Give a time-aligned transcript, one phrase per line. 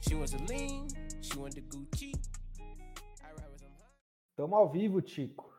[0.00, 0.88] She wants a lean,
[1.20, 2.14] she wants the Gucci.
[3.20, 3.68] I ride with some
[4.30, 5.52] Estamos ao vivo, Tico.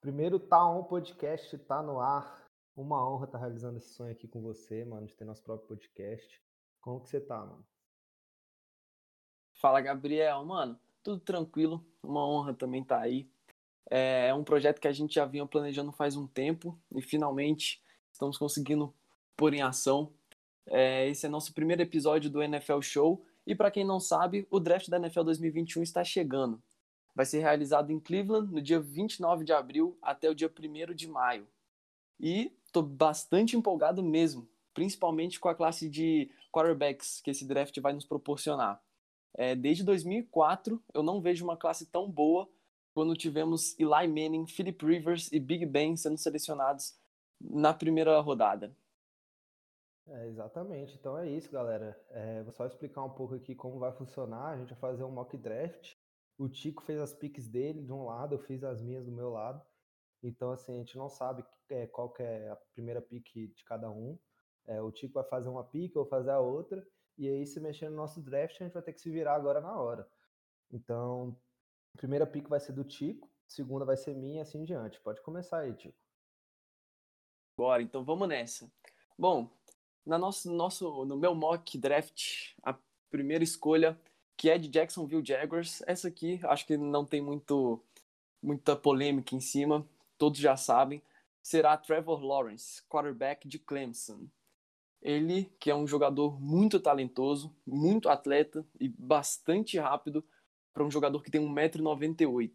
[0.00, 2.50] Primeiro Tá On Podcast tá no ar.
[2.76, 6.42] Uma honra estar realizando esse sonho aqui com você, mano, de ter nosso próprio podcast.
[6.80, 7.64] Como que você tá, mano?
[9.54, 10.44] Fala, Gabriel.
[10.44, 11.86] Mano, tudo tranquilo.
[12.02, 13.30] Uma honra também estar aí.
[13.88, 17.80] É um projeto que a gente já vinha planejando faz um tempo e finalmente
[18.12, 18.92] estamos conseguindo
[19.36, 20.12] pôr em ação.
[20.66, 23.24] É, esse é nosso primeiro episódio do NFL Show.
[23.46, 26.60] E para quem não sabe, o draft da NFL 2021 está chegando.
[27.14, 31.08] Vai ser realizado em Cleveland no dia 29 de abril até o dia 1 de
[31.08, 31.46] maio.
[32.18, 37.92] E estou bastante empolgado mesmo, principalmente com a classe de quarterbacks que esse draft vai
[37.92, 38.82] nos proporcionar.
[39.34, 42.48] É, desde 2004, eu não vejo uma classe tão boa
[42.96, 46.98] quando tivemos Eli Manning, Philip Rivers e Big Ben sendo selecionados
[47.38, 48.74] na primeira rodada.
[50.06, 50.96] É, exatamente.
[50.98, 51.94] Então é isso, galera.
[52.08, 54.46] É, vou só explicar um pouco aqui como vai funcionar.
[54.46, 55.92] A gente vai fazer um mock draft.
[56.38, 59.28] O Tico fez as picks dele de um lado, eu fiz as minhas do meu
[59.28, 59.60] lado.
[60.22, 64.18] Então, assim, a gente não sabe é, qual é a primeira pick de cada um.
[64.66, 66.82] É, o Tico vai fazer uma pick, eu vou fazer a outra.
[67.18, 69.60] E aí, se mexer no nosso draft, a gente vai ter que se virar agora
[69.60, 70.08] na hora.
[70.72, 71.36] Então,
[71.96, 75.00] primeira pick vai ser do Tico, segunda vai ser minha e assim em diante.
[75.00, 75.98] Pode começar aí, Tico.
[77.58, 78.70] Bora, então vamos nessa.
[79.18, 79.50] Bom,
[80.04, 82.78] na nosso, nosso, no meu mock draft, a
[83.10, 83.98] primeira escolha,
[84.36, 87.82] que é de Jacksonville Jaguars, essa aqui acho que não tem muito,
[88.42, 89.88] muita polêmica em cima,
[90.18, 91.02] todos já sabem,
[91.42, 94.28] será Trevor Lawrence, quarterback de Clemson.
[95.00, 100.24] Ele, que é um jogador muito talentoso, muito atleta e bastante rápido
[100.76, 102.50] para um jogador que tem 1,98m.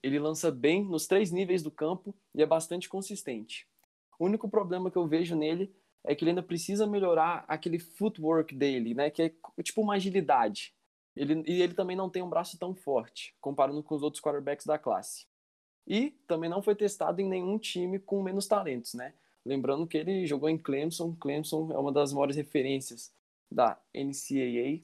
[0.00, 3.66] Ele lança bem nos três níveis do campo e é bastante consistente.
[4.16, 8.54] O único problema que eu vejo nele é que ele ainda precisa melhorar aquele footwork
[8.54, 9.10] dele, né?
[9.10, 10.72] Que é tipo uma agilidade.
[11.16, 14.66] Ele, e ele também não tem um braço tão forte, comparando com os outros quarterbacks
[14.66, 15.26] da classe.
[15.84, 19.14] E também não foi testado em nenhum time com menos talentos, né?
[19.44, 21.16] Lembrando que ele jogou em Clemson.
[21.16, 23.12] Clemson é uma das maiores referências
[23.50, 24.80] da NCAA.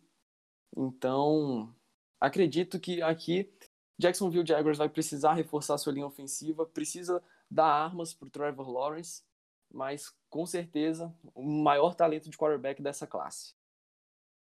[0.76, 1.72] Então,
[2.20, 3.53] acredito que aqui
[3.98, 9.22] Jacksonville Jaguars vai precisar reforçar sua linha ofensiva, precisa dar armas para o Trevor Lawrence,
[9.70, 13.54] mas com certeza o maior talento de quarterback dessa classe.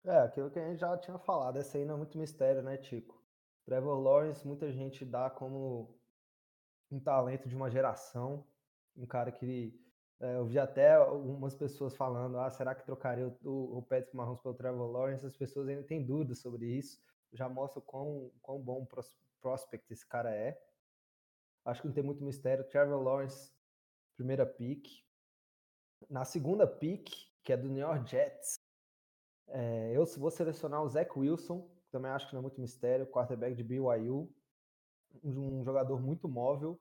[0.05, 2.77] É, aquilo que a gente já tinha falado, essa aí não é muito mistério, né,
[2.77, 3.21] Tico?
[3.65, 5.97] Trevor Lawrence, muita gente dá como
[6.91, 8.45] um talento de uma geração,
[8.95, 9.79] um cara que
[10.19, 14.41] é, eu vi até algumas pessoas falando, ah, será que trocaria o, o Patrick Mahomes
[14.41, 15.25] pelo Trevor Lawrence?
[15.25, 16.99] As pessoas ainda têm dúvidas sobre isso,
[17.33, 18.87] já mostra o quão, quão bom
[19.41, 20.61] prospect esse cara é.
[21.65, 22.63] Acho que não tem muito mistério.
[22.65, 23.51] Trevor Lawrence,
[24.15, 24.87] primeira pick.
[26.09, 27.09] Na segunda pick,
[27.43, 28.59] que é do New York Jets,
[29.47, 33.55] é, eu vou selecionar o Zach Wilson, também acho que não é muito mistério, quarterback
[33.55, 34.29] de BYU,
[35.23, 36.79] um jogador muito móvel.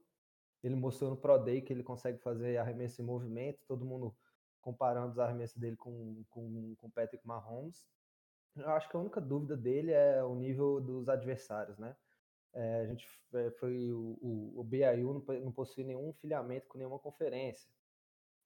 [0.63, 4.15] Ele mostrou no Pro Day que ele consegue fazer arremesso em movimento, todo mundo
[4.61, 7.85] comparando os arremessos dele com, com, com Patrick Mahomes.
[8.57, 11.97] Eu acho que a única dúvida dele é o nível dos adversários, né?
[12.55, 16.77] É, a gente é, foi o, o, o BYU não, não possui nenhum filiamento com
[16.77, 17.73] nenhuma conferência,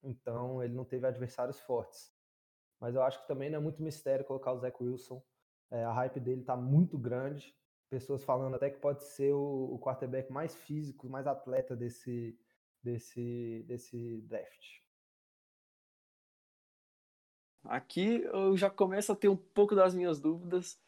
[0.00, 2.14] então ele não teve adversários fortes.
[2.78, 5.22] Mas eu acho que também não é muito mistério colocar o Zach Wilson.
[5.70, 7.56] É, a hype dele está muito grande.
[7.88, 12.38] Pessoas falando até que pode ser o, o quarterback mais físico, mais atleta desse,
[12.82, 14.85] desse, desse draft.
[17.68, 20.78] Aqui eu já começo a ter um pouco das minhas dúvidas,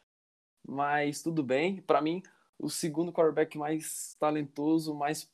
[0.67, 1.81] mas tudo bem.
[1.81, 2.23] Para mim,
[2.57, 5.31] o segundo quarterback mais talentoso, mais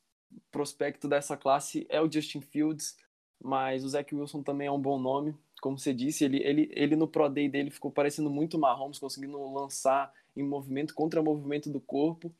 [0.50, 2.96] prospecto dessa classe é o Justin Fields,
[3.42, 6.96] mas o Zach Wilson também é um bom nome como você disse, ele, ele, ele
[6.96, 11.80] no Pro Day dele ficou parecendo muito Mahomes, conseguindo lançar em movimento contra movimento do
[11.80, 12.32] corpo.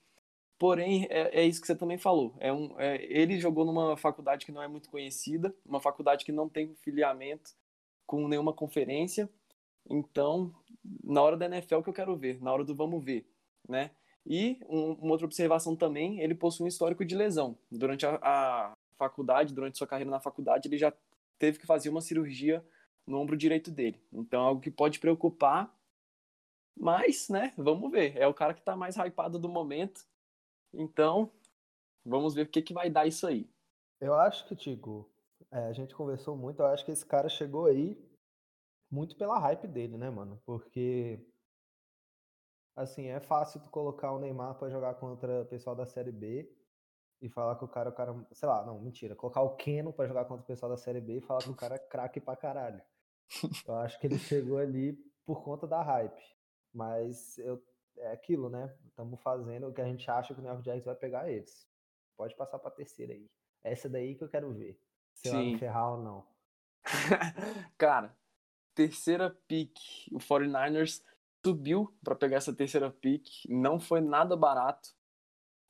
[0.59, 2.35] Porém, é, é isso que você também falou.
[2.39, 6.33] É um, é, ele jogou numa faculdade que não é muito conhecida, uma faculdade que
[6.33, 7.51] não tem filiamento
[8.07, 9.29] com nenhuma conferência.
[9.89, 10.55] Então,
[11.03, 13.29] na hora da NFL que eu quero ver, na hora do vamos ver,
[13.69, 13.91] né?
[14.25, 17.57] E um, uma outra observação também, ele possui um histórico de lesão.
[17.71, 20.93] Durante a, a faculdade, durante sua carreira na faculdade, ele já
[21.39, 22.65] teve que fazer uma cirurgia
[23.07, 24.03] no ombro direito dele.
[24.13, 25.73] Então é algo que pode preocupar,
[26.77, 28.17] mas, né, vamos ver.
[28.17, 30.05] É o cara que está mais hypado do momento.
[30.75, 31.31] Então,
[32.05, 33.49] vamos ver o que, que vai dar isso aí.
[34.01, 35.09] Eu acho que, Tico,
[35.57, 37.99] é, a gente conversou muito, eu acho que esse cara chegou aí
[38.91, 40.41] muito pela hype dele, né, mano?
[40.45, 41.19] Porque
[42.77, 46.55] assim, é fácil tu colocar o Neymar para jogar contra o pessoal da Série B
[47.23, 50.07] e falar que o cara, o cara, sei lá, não, mentira, colocar o Keno para
[50.07, 52.37] jogar contra o pessoal da Série B e falar que o cara é craque pra
[52.37, 52.83] caralho.
[53.67, 54.93] Eu acho que ele chegou ali
[55.25, 56.23] por conta da hype.
[56.73, 57.63] Mas eu,
[57.97, 58.77] é aquilo, né?
[58.87, 61.67] Estamos fazendo o que a gente acha que o New York vai pegar eles.
[62.17, 63.27] Pode passar pra terceira aí.
[63.65, 64.79] Essa daí que eu quero ver.
[65.17, 66.25] Se vai me ferrar ou não.
[67.77, 68.17] cara,
[68.75, 69.77] terceira pick.
[70.13, 71.03] O 49ers
[71.45, 73.27] subiu para pegar essa terceira pick.
[73.49, 74.95] Não foi nada barato.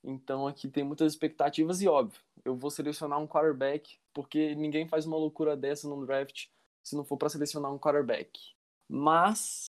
[0.05, 5.05] Então aqui tem muitas expectativas e óbvio, eu vou selecionar um quarterback, porque ninguém faz
[5.05, 6.47] uma loucura dessa no draft
[6.85, 8.55] se não for para selecionar um quarterback.
[8.89, 9.67] Mas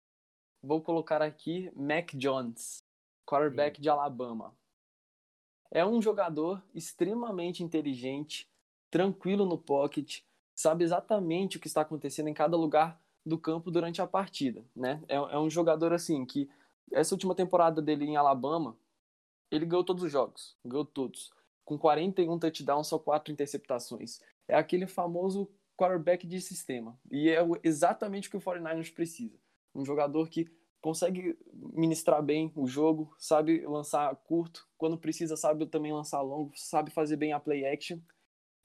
[0.63, 2.79] vou colocar aqui Mac Jones,
[3.27, 3.83] quarterback Sim.
[3.83, 4.57] de Alabama.
[5.69, 8.49] É um jogador extremamente inteligente,
[8.93, 10.19] tranquilo no pocket,
[10.53, 15.01] sabe exatamente o que está acontecendo em cada lugar do campo durante a partida, né?
[15.07, 16.47] É, é um jogador assim que
[16.91, 18.77] essa última temporada dele em Alabama,
[19.49, 21.31] ele ganhou todos os jogos, ganhou todos,
[21.65, 24.21] com 41 touchdowns, só 4 interceptações.
[24.47, 26.95] É aquele famoso quarterback de sistema.
[27.09, 29.39] E é exatamente o que o 49ers precisa.
[29.73, 30.47] Um jogador que
[30.79, 36.91] consegue ministrar bem o jogo, sabe lançar curto, quando precisa sabe também lançar longo, sabe
[36.91, 37.97] fazer bem a play action.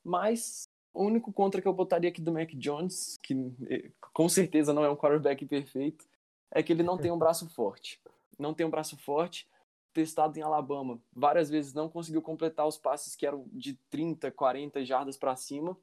[0.09, 3.35] Mas o único contra que eu botaria aqui do Mac Jones, que
[3.69, 6.07] eh, com certeza não é um quarterback perfeito,
[6.51, 8.01] é que ele não tem um braço forte.
[8.39, 9.47] Não tem um braço forte.
[9.93, 14.83] Testado em Alabama, várias vezes não conseguiu completar os passes que eram de 30, 40
[14.83, 15.77] jardas para cima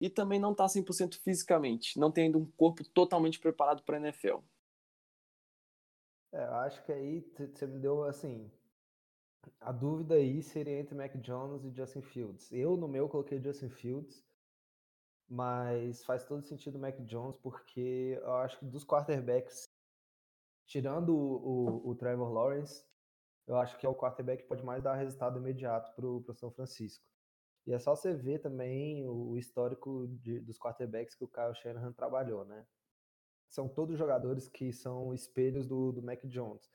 [0.00, 4.00] e também não está 100% fisicamente, não tem ainda um corpo totalmente preparado para a
[4.00, 4.38] NFL.
[6.32, 8.50] É, eu acho que aí você me deu assim.
[9.60, 12.50] A dúvida aí seria entre Mac Jones e Justin Fields.
[12.52, 14.24] Eu, no meu, coloquei Justin Fields,
[15.28, 19.68] mas faz todo sentido o Mac Jones, porque eu acho que dos quarterbacks,
[20.66, 22.84] tirando o, o, o Trevor Lawrence,
[23.46, 26.50] eu acho que é o quarterback que pode mais dar resultado imediato para o São
[26.50, 27.04] Francisco.
[27.66, 31.92] E é só você ver também o histórico de, dos quarterbacks que o Kyle Shanahan
[31.92, 32.66] trabalhou, né?
[33.48, 36.68] São todos jogadores que são espelhos do, do Mac Jones.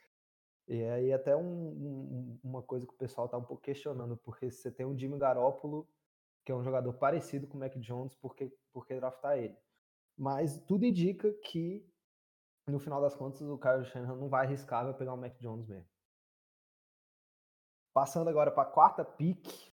[0.68, 4.52] E aí até um, um, uma coisa que o pessoal tá um pouco questionando, porque
[4.52, 5.88] você tem um Jimmy Garoppolo,
[6.44, 9.58] que é um jogador parecido com o Mac Jones, porque, porque draftar ele.
[10.18, 11.86] Mas tudo indica que,
[12.68, 15.68] no final das contas, o Kyle Shanahan não vai arriscar, vai pegar o Mac Jones
[15.68, 15.90] mesmo.
[17.94, 19.72] Passando agora para a quarta pick,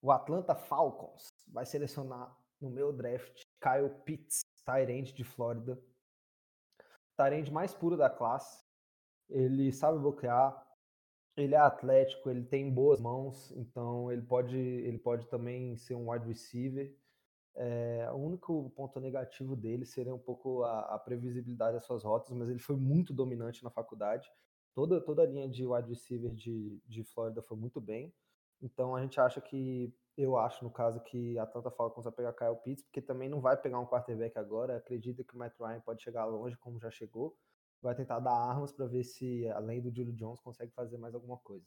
[0.00, 5.80] o Atlanta Falcons vai selecionar no meu draft Kyle Pitts, Tyrande de Flórida.
[7.16, 8.64] Tyrande mais puro da classe.
[9.28, 10.62] Ele sabe bloquear,
[11.36, 16.10] ele é atlético, ele tem boas mãos, então ele pode, ele pode também ser um
[16.10, 16.94] wide receiver.
[17.54, 22.30] É, o único ponto negativo dele seria um pouco a, a, previsibilidade das suas rotas,
[22.32, 24.30] mas ele foi muito dominante na faculdade.
[24.74, 28.12] Toda, toda a linha de wide receiver de, de Flórida foi muito bem.
[28.62, 32.32] Então a gente acha que, eu acho no caso que a Atlanta Falcons vai pegar
[32.32, 34.76] Kyle Pitts, porque também não vai pegar um quarterback agora.
[34.76, 37.36] Acredita que o Matt Ryan pode chegar longe, como já chegou.
[37.82, 41.36] Vai tentar dar armas para ver se, além do Julio Jones, consegue fazer mais alguma
[41.38, 41.66] coisa.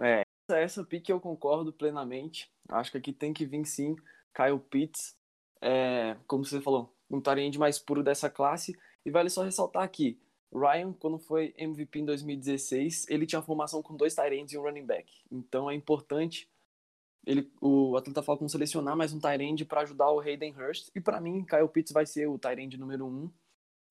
[0.00, 2.52] É, essa pick eu concordo plenamente.
[2.68, 3.94] Acho que aqui tem que vir sim
[4.34, 5.16] Kyle Pitts.
[5.60, 8.76] É, como você falou, um tarende mais puro dessa classe.
[9.04, 10.20] E vale só ressaltar aqui,
[10.52, 14.84] Ryan, quando foi MVP em 2016, ele tinha formação com dois tight e um running
[14.84, 15.10] back.
[15.30, 16.48] Então é importante
[17.24, 20.90] ele, o Atlanta Falcons selecionar mais um tight para ajudar o Hayden Hurst.
[20.94, 23.30] E para mim, Kyle Pitts vai ser o tight número um.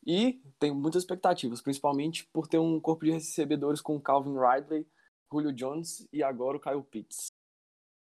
[0.05, 4.87] E tenho muitas expectativas, principalmente por ter um corpo de recebedores com Calvin Ridley,
[5.31, 7.31] Julio Jones e agora o Kyle Pitts.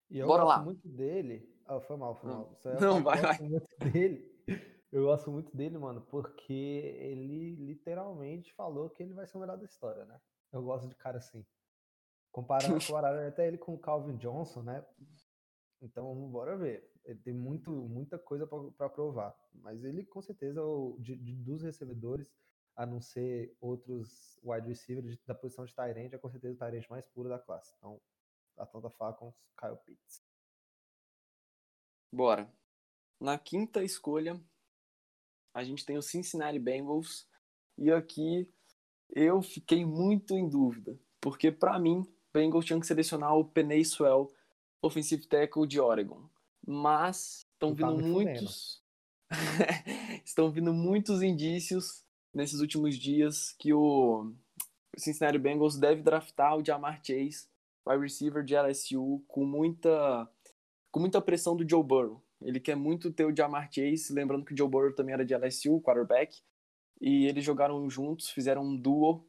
[0.10, 0.64] E eu Bora gosto lá.
[0.66, 1.50] muito dele.
[1.68, 2.60] Oh, foi mal, foi mal.
[2.80, 3.40] Não, vai, vai.
[3.40, 4.34] Muito dele
[4.94, 9.58] eu gosto muito dele, mano, porque ele literalmente falou que ele vai ser o melhor
[9.58, 10.22] da história, né?
[10.52, 11.44] Eu gosto de cara assim.
[12.32, 14.86] Comparando, comparando até ele com o Calvin Johnson, né?
[15.82, 16.93] Então, bora ver.
[17.06, 19.36] Ele tem muito, muita coisa para provar.
[19.54, 22.34] Mas ele, com certeza, é de, de, dos recebedores,
[22.76, 26.90] a não ser outros wide receivers da posição de Tyrant, é com certeza o Tyrant
[26.90, 27.74] mais puro da classe.
[27.78, 28.02] Então,
[28.58, 30.24] Atlanta Falcons, Kyle Pitts.
[32.12, 32.52] Bora.
[33.20, 34.40] Na quinta escolha,
[35.54, 37.28] a gente tem o Cincinnati Bengals
[37.78, 38.52] e aqui
[39.10, 44.34] eu fiquei muito em dúvida, porque para mim, Bengals tinha que selecionar o Penei Swell,
[44.82, 46.28] offensive tackle de Oregon,
[46.66, 48.82] mas estão vindo muitos
[50.24, 52.04] estão vindo muitos indícios
[52.34, 54.32] nesses últimos dias que o
[54.98, 57.48] Cincinnati Bengals deve draftar o Jamar Chase,
[57.88, 60.30] wide receiver de LSU, com muita
[60.92, 62.22] com muita pressão do Joe Burrow.
[62.40, 65.36] Ele quer muito ter o Jamar Chase, lembrando que o Joe Burrow também era de
[65.36, 66.40] LSU, quarterback,
[67.02, 69.26] e eles jogaram juntos, fizeram um duo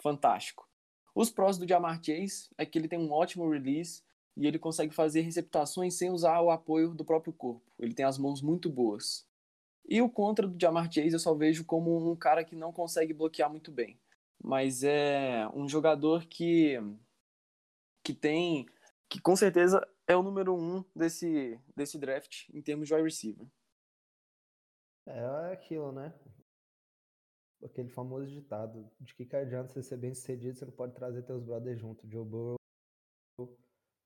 [0.00, 0.68] fantástico.
[1.12, 4.02] Os prós do Jamar Chase é que ele tem um ótimo release
[4.36, 7.62] e ele consegue fazer receptações sem usar o apoio do próprio corpo.
[7.78, 9.26] Ele tem as mãos muito boas.
[9.88, 13.12] E o contra do Jamar Chase eu só vejo como um cara que não consegue
[13.12, 13.98] bloquear muito bem.
[14.42, 16.78] Mas é um jogador que,
[18.02, 18.66] que tem.
[19.08, 23.46] que com certeza é o número um desse, desse draft em termos de wide receiver.
[25.06, 26.14] É aquilo, né?
[27.62, 31.22] Aquele famoso ditado de que, que adianta você ser bem sucedido, você não pode trazer
[31.22, 32.08] teus brothers junto.
[32.08, 32.56] Joe Burrow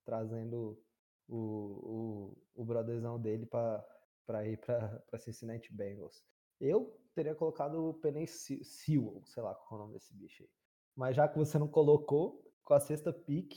[0.05, 0.79] trazendo
[1.27, 6.23] o, o, o brotherzão dele para ir para Cincinnati Bengals.
[6.59, 10.49] Eu teria colocado o Penny Sewell, sei lá qual é o nome desse bicho aí.
[10.95, 13.53] Mas já que você não colocou, com a sexta pick,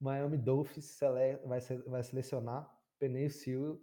[0.00, 3.80] Miami Dolphins vai, vai selecionar Penny Sewell,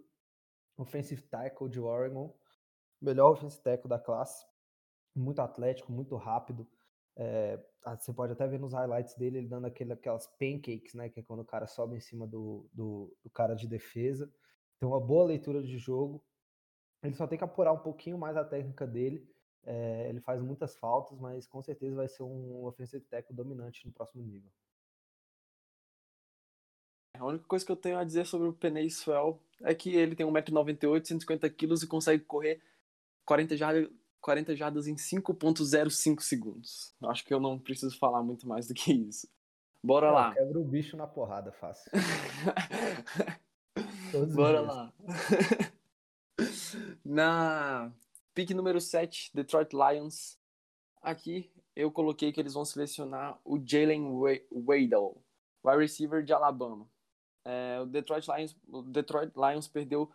[0.76, 2.34] offensive tackle de Oregon,
[3.00, 4.46] melhor offensive tackle da classe,
[5.14, 6.68] muito atlético, muito rápido.
[7.16, 7.58] É,
[7.98, 11.08] você pode até ver nos highlights dele ele dando aquele, aquelas pancakes, né?
[11.08, 14.32] Que é quando o cara sobe em cima do, do, do cara de defesa.
[14.78, 16.24] Tem uma boa leitura de jogo.
[17.02, 19.28] Ele só tem que apurar um pouquinho mais a técnica dele.
[19.66, 23.92] É, ele faz muitas faltas, mas com certeza vai ser um offensive tackle dominante no
[23.92, 24.50] próximo nível.
[27.14, 30.16] A única coisa que eu tenho a dizer sobre o Penei Swell é que ele
[30.16, 32.60] tem 1,98m, 150kg e consegue correr
[33.24, 33.88] 40 jardas,
[34.24, 36.94] 40 jardas em 5.05 segundos.
[37.02, 39.28] Acho que eu não preciso falar muito mais do que isso.
[39.82, 40.32] Bora lá.
[40.32, 41.92] Quebra o bicho na porrada, fácil.
[44.34, 44.90] Bora lá.
[47.04, 47.92] na
[48.32, 50.38] pick número 7, Detroit Lions.
[51.02, 54.10] Aqui eu coloquei que eles vão selecionar o Jalen
[54.50, 55.22] Waddle,
[55.62, 56.88] wide receiver de Alabama.
[57.44, 60.10] É, o Detroit Lions, o Detroit Lions perdeu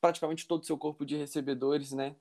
[0.00, 2.14] praticamente todo o seu corpo de recebedores, né?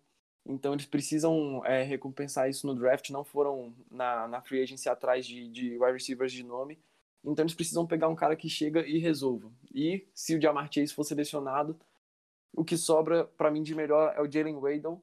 [0.46, 5.26] Então eles precisam é, recompensar isso no draft, não foram na, na free agency atrás
[5.26, 6.80] de, de wide receivers de nome.
[7.24, 9.52] Então eles precisam pegar um cara que chega e resolva.
[9.74, 11.80] E se o Jamar Chase for selecionado,
[12.54, 15.02] o que sobra para mim de melhor é o Jalen Waddle,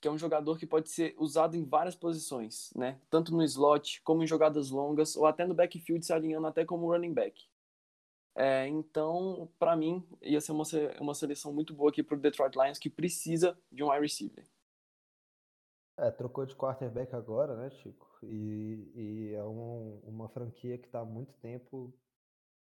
[0.00, 3.00] que é um jogador que pode ser usado em várias posições, né?
[3.10, 6.90] Tanto no slot, como em jogadas longas, ou até no backfield se alinhando até como
[6.90, 7.48] running back.
[8.36, 10.64] É, então, para mim, ia ser uma,
[11.00, 14.44] uma seleção muito boa aqui pro Detroit Lions, que precisa de um wide receiver.
[15.96, 18.18] É, trocou de quarterback agora, né, Chico?
[18.24, 21.94] E, e é um, uma franquia que está há muito tempo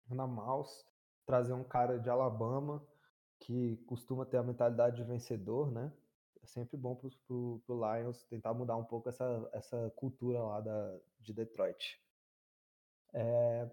[0.07, 0.85] na mouse.
[1.25, 2.85] Trazer um cara de Alabama
[3.39, 5.91] que costuma ter a mentalidade de vencedor, né?
[6.43, 10.61] É sempre bom pro, pro, pro Lions tentar mudar um pouco essa, essa cultura lá
[10.61, 11.99] da, de Detroit.
[13.13, 13.67] É,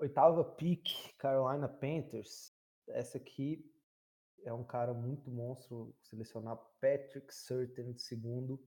[0.00, 2.52] Oitava pick, Carolina Panthers.
[2.88, 3.64] Essa aqui
[4.44, 5.94] é um cara muito monstro.
[6.02, 8.60] Selecionar Patrick Surtain, segundo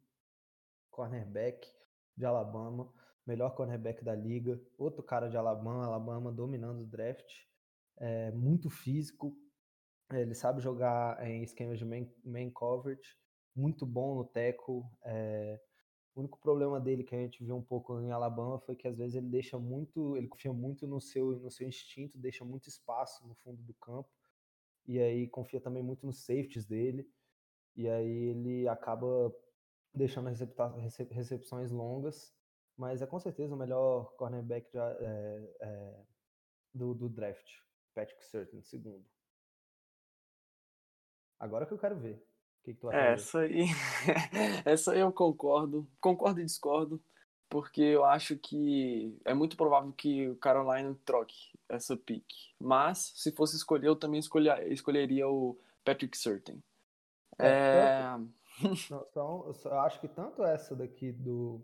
[0.89, 1.67] cornerback
[2.15, 2.91] de Alabama,
[3.25, 4.59] melhor cornerback da liga.
[4.77, 7.29] Outro cara de Alabama, Alabama dominando o draft.
[7.99, 9.35] É, muito físico.
[10.11, 13.15] Ele sabe jogar em esquemas de main, main coverage.
[13.55, 14.83] Muito bom no tackle.
[15.03, 15.59] É,
[16.17, 18.97] o único problema dele que a gente viu um pouco em Alabama foi que às
[18.97, 23.27] vezes ele deixa muito, ele confia muito no seu, no seu instinto, deixa muito espaço
[23.27, 24.09] no fundo do campo.
[24.87, 27.07] E aí confia também muito nos safeties dele.
[27.75, 29.31] E aí ele acaba
[29.93, 30.29] deixando
[31.11, 32.33] recepções longas.
[32.75, 36.05] Mas é com certeza o melhor cornerback é, é,
[36.73, 37.47] do, do draft.
[37.93, 39.05] Patrick Surtain, segundo.
[41.39, 42.26] Agora que eu quero ver
[42.67, 42.97] que, que tu acha?
[42.97, 43.65] É, essa aí,
[44.65, 45.87] essa aí eu concordo.
[46.01, 47.01] Concordo e discordo,
[47.49, 51.35] porque eu acho que é muito provável que o Carolina troque
[51.69, 52.25] essa pick.
[52.59, 56.61] Mas, se fosse escolher, eu também escolher, escolheria o Patrick Surtain.
[57.39, 58.17] É, é...
[59.15, 61.61] Não, eu acho que tanto essa daqui do,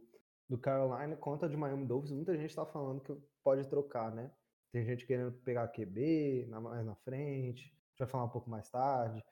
[0.47, 4.31] do Carolina quanto a de Miami Dolphins, muita gente está falando que pode trocar, né?
[4.71, 8.49] Tem gente querendo pegar QB na, mais na frente, a gente vai falar um pouco
[8.49, 9.23] mais tarde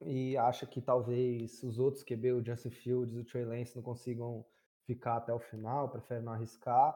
[0.00, 3.82] e acha que talvez os outros QB, o Justin Fields e o Trey Lance, não
[3.82, 4.44] consigam
[4.86, 6.94] ficar até o final, prefere não arriscar.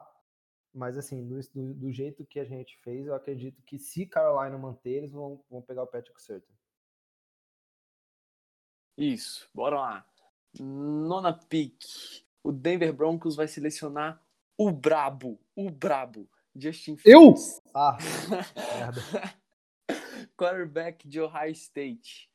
[0.73, 4.57] Mas, assim, do, do, do, jeito que a gente fez, eu acredito que se Carolina
[4.57, 6.55] manter, eles vão, vão pegar o Patrick Surtain.
[8.95, 10.05] Isso, bora lá.
[10.59, 11.81] Nona pick.
[12.43, 14.21] O Denver Broncos vai selecionar
[14.57, 17.57] o brabo, o brabo, Justin Fields.
[17.57, 17.71] Eu?
[17.73, 17.97] Ah,
[18.77, 19.01] merda.
[20.37, 22.28] Quarterback de Ohio State.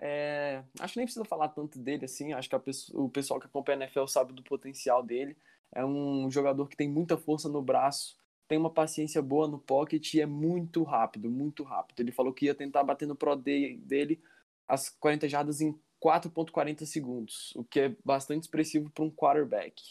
[0.00, 2.32] É, acho que nem precisa falar tanto dele assim.
[2.32, 2.56] Acho que
[2.94, 5.36] o pessoal que acompanha a NFL sabe do potencial dele.
[5.72, 10.14] É um jogador que tem muita força no braço, tem uma paciência boa no pocket
[10.14, 12.00] e é muito rápido, muito rápido.
[12.00, 14.22] Ele falou que ia tentar bater no Pro Day dele
[14.66, 19.82] as 40 jardas em 4.40 segundos, o que é bastante expressivo para um quarterback.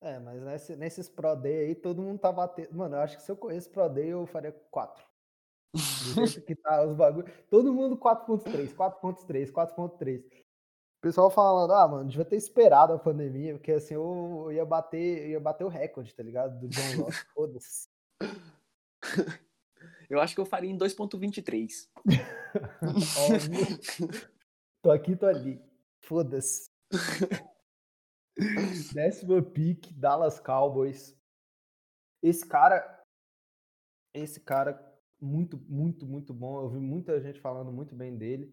[0.00, 2.72] É, mas nesse, nesses Pro Day aí, todo mundo tá batendo.
[2.72, 5.07] Mano, eu acho que se eu conheço Pro Day, eu faria 4.
[6.46, 7.30] Que tá os bagulhos.
[7.50, 10.24] Todo mundo 4.3, 4.3, 4.3.
[10.98, 14.64] O pessoal falando, ah, mano, devia ter esperado a pandemia, porque assim eu, eu ia
[14.64, 16.58] bater, eu ia bater o recorde, tá ligado?
[16.58, 17.88] Do John Locke, foda-se.
[20.10, 21.88] Eu acho que eu faria em 2.23.
[23.30, 24.20] Óbvio.
[24.82, 25.62] tô aqui, tô ali.
[26.00, 26.70] Foda-se.
[28.94, 31.16] Décima pick, Dallas Cowboys.
[32.22, 33.04] Esse cara,
[34.14, 34.74] esse cara,
[35.20, 36.60] muito, muito, muito bom.
[36.60, 38.52] Eu vi muita gente falando muito bem dele.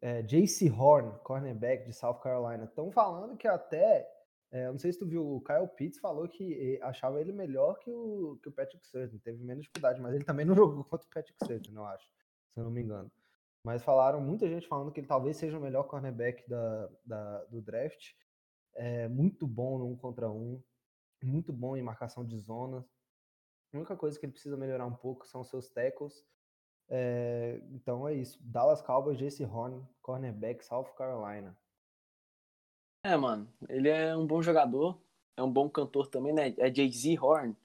[0.00, 0.70] É, J.C.
[0.70, 2.64] Horn, cornerback de South Carolina.
[2.64, 4.08] Estão falando que até,
[4.50, 7.90] é, não sei se tu viu, o Kyle Pitts falou que achava ele melhor que
[7.90, 9.18] o, que o Patrick Surtain.
[9.18, 12.60] Teve menos dificuldade, mas ele também não jogou contra o Patrick Surtain, eu acho, se
[12.60, 13.10] eu não me engano.
[13.62, 17.60] Mas falaram, muita gente falando que ele talvez seja o melhor cornerback da, da do
[17.60, 18.14] draft
[18.74, 20.62] é muito bom no um contra um,
[21.22, 22.84] muito bom em marcação de zonas.
[23.72, 26.24] A única coisa que ele precisa melhorar um pouco são seus tackles.
[26.88, 28.38] É, então é isso.
[28.42, 31.56] Dallas Cowboys, Jesse Horn, cornerback, South Carolina.
[33.04, 35.00] É, mano, ele é um bom jogador,
[35.36, 36.54] é um bom cantor também, né?
[36.58, 37.56] É Jay-Z Horn.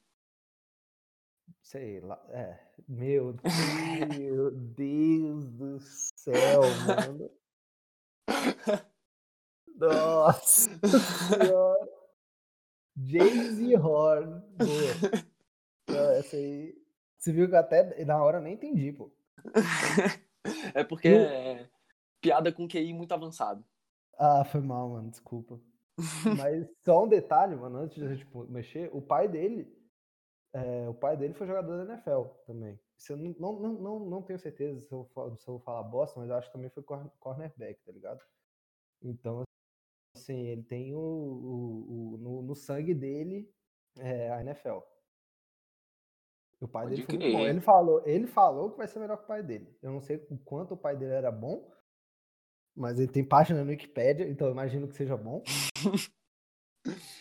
[1.61, 2.63] Sei lá, é.
[2.87, 7.31] Meu Deus, meu Deus do céu, mano.
[9.75, 11.89] Nossa senhora.
[12.95, 14.41] Jay-Z Horn.
[14.57, 15.25] Boa.
[15.95, 16.75] Essa aí.
[17.17, 19.11] Você viu que até na hora eu nem entendi, pô.
[20.75, 21.67] É porque é
[22.21, 23.65] piada com QI muito avançado.
[24.15, 25.09] Ah, foi mal, mano.
[25.09, 25.59] Desculpa.
[26.37, 29.67] Mas só um detalhe, mano, antes de a gente mexer, o pai dele.
[30.53, 32.79] É, o pai dele foi jogador da NFL também.
[33.09, 36.29] Eu não, não, não, não tenho certeza se eu, se eu vou falar bosta, mas
[36.29, 36.83] eu acho que também foi
[37.19, 38.21] cornerback, tá ligado?
[39.01, 39.43] Então,
[40.15, 43.53] Assim, ele tem o, o, o no, no, sangue dele
[43.99, 44.79] é, a NFL.
[46.59, 47.39] O pai Pode dele foi bom.
[47.45, 49.77] Ele falou, ele falou que vai ser melhor que o pai dele.
[49.81, 51.71] Eu não sei o quanto o pai dele era bom,
[52.75, 55.43] mas ele tem página no Wikipedia, então eu imagino que seja bom.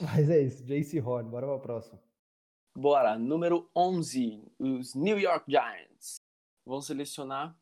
[0.00, 2.00] mas é isso, JC Horn, bora para o próximo.
[2.76, 6.16] Bora, número 11, os New York Giants.
[6.64, 7.56] Vão selecionar,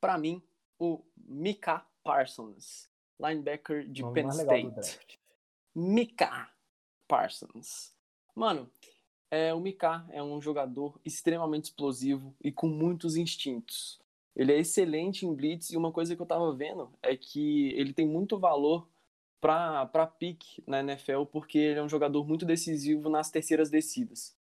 [0.00, 0.42] para mim,
[0.78, 5.20] o Mika Parsons linebacker de Penn State.
[5.74, 6.50] Mika
[7.06, 7.94] Parsons.
[8.34, 8.70] Mano,
[9.30, 14.00] é, o Mika é um jogador extremamente explosivo e com muitos instintos.
[14.34, 17.92] Ele é excelente em blitz e uma coisa que eu tava vendo é que ele
[17.92, 18.88] tem muito valor
[19.40, 24.36] para pique na NFL porque ele é um jogador muito decisivo nas terceiras descidas.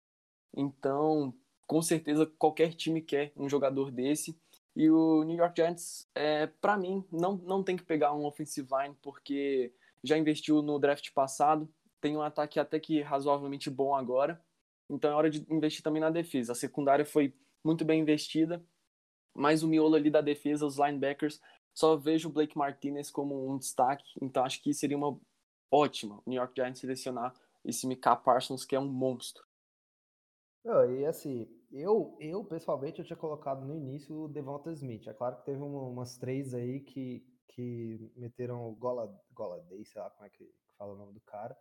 [0.56, 1.34] Então,
[1.66, 4.38] com certeza qualquer time quer um jogador desse
[4.76, 8.68] e o New York Giants, é, para mim, não, não tem que pegar um offensive
[8.70, 9.72] line, porque
[10.04, 11.66] já investiu no draft passado,
[11.98, 14.38] tem um ataque até que razoavelmente bom agora,
[14.88, 16.52] então é hora de investir também na defesa.
[16.52, 18.64] A secundária foi muito bem investida,
[19.34, 21.40] mas o miolo ali da defesa, os linebackers,
[21.74, 25.18] só vejo o Blake Martinez como um destaque, então acho que seria uma
[25.70, 29.44] ótima o New York Giants selecionar esse Mika Parsons, que é um monstro.
[30.64, 35.06] e assim, eu, eu, pessoalmente, eu tinha colocado no início o Devonta Smith.
[35.06, 40.00] É claro que teve uma, umas três aí que, que meteram Gola, Gola Day, sei
[40.00, 41.56] lá como é que fala o nome do cara.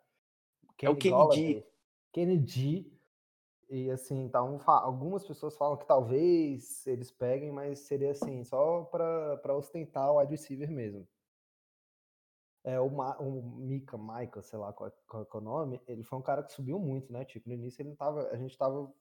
[0.78, 0.98] Kenny é o
[1.30, 1.66] Kennedy.
[2.12, 3.00] Kennedy.
[3.70, 9.56] E assim, então, algumas pessoas falam que talvez eles peguem, mas seria assim, só para
[9.56, 11.08] ostentar o wide receiver mesmo.
[12.64, 16.04] É, o, Ma, o Mika, Michael, sei lá qual, qual, qual é o nome, ele
[16.04, 17.24] foi um cara que subiu muito, né?
[17.24, 18.92] Tipo, no início ele tava, a gente tava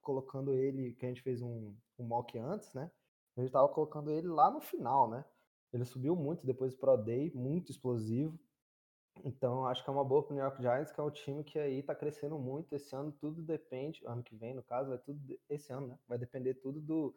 [0.00, 2.90] colocando ele, que a gente fez um, um mock antes, né?
[3.36, 5.24] A gente tava colocando ele lá no final, né?
[5.72, 8.38] Ele subiu muito depois do Pro Day, muito explosivo.
[9.24, 11.58] Então, acho que é uma boa pro New York Giants, que é um time que
[11.58, 12.74] aí tá crescendo muito.
[12.74, 15.98] Esse ano tudo depende, ano que vem, no caso, vai tudo esse ano, né?
[16.06, 17.14] Vai depender tudo do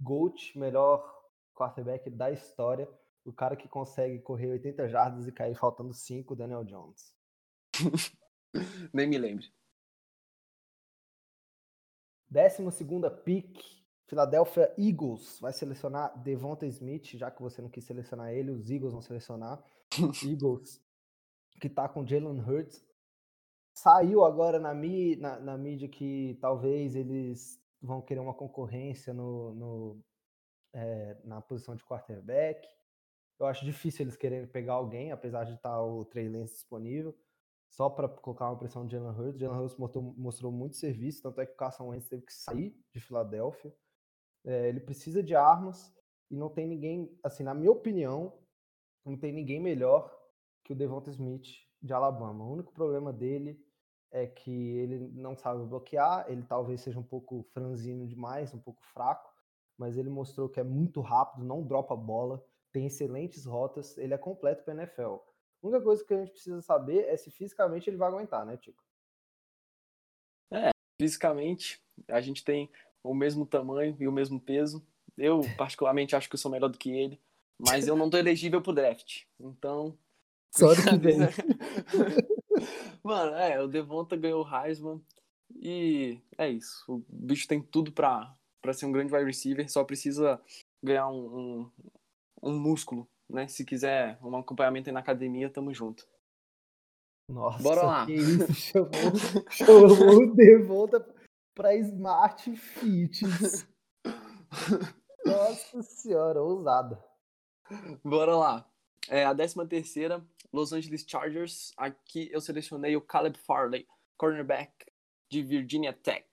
[0.00, 2.88] GOAT, melhor quarterback da história,
[3.24, 7.14] o cara que consegue correr 80 jardas e cair faltando 5, Daniel Jones.
[8.92, 9.52] Nem me lembre.
[12.28, 12.64] 12
[13.24, 13.60] pick,
[14.06, 18.92] Philadelphia Eagles vai selecionar Devonta Smith, já que você não quis selecionar ele, os Eagles
[18.92, 19.62] vão selecionar.
[20.24, 20.83] Eagles,
[21.60, 22.84] que tá com Jalen Hurts.
[23.76, 30.04] Saiu agora na, na, na, mídia que talvez eles vão querer uma concorrência no, no
[30.72, 32.66] é, na posição de quarterback.
[33.38, 37.14] Eu acho difícil eles quererem pegar alguém, apesar de estar tá o Trey Lance disponível
[37.74, 39.40] só para colocar uma pressão no Jalen Hurts.
[39.40, 42.72] Jalen Hurts mostrou, mostrou muito serviço, tanto é que o Carson Wentz teve que sair
[42.92, 43.74] de Filadélfia.
[44.44, 45.92] É, ele precisa de armas
[46.30, 48.32] e não tem ninguém, assim, na minha opinião,
[49.04, 50.08] não tem ninguém melhor
[50.64, 51.46] que o Devonta Smith
[51.80, 52.44] de Alabama.
[52.44, 53.62] O único problema dele
[54.10, 58.82] é que ele não sabe bloquear, ele talvez seja um pouco franzino demais, um pouco
[58.82, 59.32] fraco,
[59.76, 64.18] mas ele mostrou que é muito rápido, não dropa bola, tem excelentes rotas, ele é
[64.18, 65.02] completo para NFL.
[65.02, 68.56] A única coisa que a gente precisa saber é se fisicamente ele vai aguentar, né,
[68.56, 68.82] Tico?
[70.52, 72.70] É, fisicamente a gente tem
[73.02, 74.86] o mesmo tamanho e o mesmo peso.
[75.16, 77.20] Eu, particularmente, acho que eu sou melhor do que ele,
[77.58, 79.24] mas eu não tô elegível pro draft.
[79.38, 79.98] Então.
[80.56, 81.18] Só ano que vem.
[83.02, 85.00] Mano, é, o Devonta ganhou o Heisman
[85.54, 86.84] e é isso.
[86.88, 90.40] O bicho tem tudo pra, pra ser um grande wide receiver, só precisa
[90.82, 91.70] ganhar um, um,
[92.42, 93.48] um músculo, né?
[93.48, 96.06] Se quiser um acompanhamento aí na academia, tamo junto.
[97.28, 98.06] Nossa, Bora lá.
[98.06, 98.90] que isso, chamou,
[99.50, 101.04] chamou o Devonta
[101.54, 103.66] pra Smart Fits.
[105.24, 107.02] Nossa senhora, ousada.
[108.04, 108.73] Bora lá.
[109.08, 111.72] É, a 13 terceira, Los Angeles Chargers.
[111.76, 113.86] Aqui eu selecionei o Caleb Farley,
[114.16, 114.86] cornerback
[115.30, 116.26] de Virginia Tech.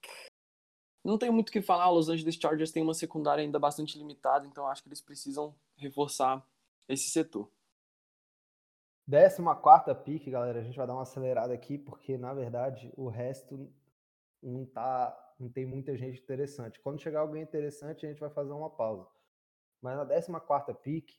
[1.03, 4.45] Não tenho muito o que falar, Los Angeles Chargers tem uma secundária ainda bastante limitada,
[4.45, 6.45] então acho que eles precisam reforçar
[6.88, 7.49] esse setor.
[9.55, 10.60] 14 pick, galera.
[10.60, 13.69] A gente vai dar uma acelerada aqui, porque na verdade o resto
[14.41, 15.17] não tá.
[15.39, 16.79] Não tem muita gente interessante.
[16.79, 19.07] Quando chegar alguém interessante, a gente vai fazer uma pausa.
[19.81, 21.10] Mas na 14 pick,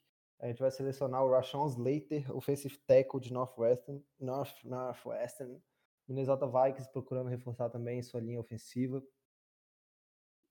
[0.42, 5.62] a gente vai selecionar o Rashawn Slater, offensive tackle de Northwestern, North, Northwestern,
[6.08, 9.00] Minnesota Vikings procurando reforçar também sua linha ofensiva.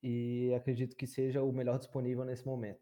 [0.01, 2.81] E acredito que seja o melhor disponível nesse momento.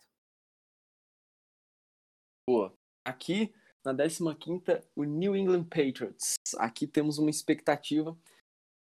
[2.47, 2.77] Boa.
[3.03, 3.51] Aqui,
[3.83, 6.35] na 15ª, o New England Patriots.
[6.59, 8.15] Aqui temos uma expectativa.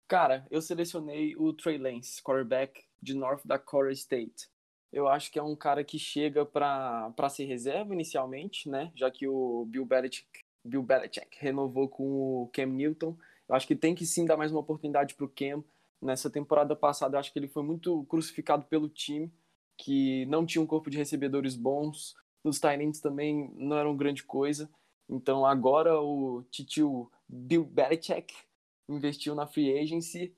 [0.09, 4.49] Cara, eu selecionei o Trey Lance, quarterback de North Dakota State.
[4.95, 8.93] Eu acho que é um cara que chega para ser reserva inicialmente, né?
[8.95, 13.17] Já que o Bill Belichick, Bill Belichick renovou com o Cam Newton.
[13.49, 15.65] Eu acho que tem que sim dar mais uma oportunidade para o Cam.
[16.01, 19.33] Nessa temporada passada, eu acho que ele foi muito crucificado pelo time,
[19.77, 22.15] que não tinha um corpo de recebedores bons.
[22.45, 24.71] Os Tyrants também não eram grande coisa.
[25.09, 28.33] Então agora o titio Bill Belichick
[28.89, 30.33] investiu na free agency